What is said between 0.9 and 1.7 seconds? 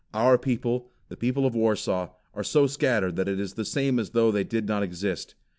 the people of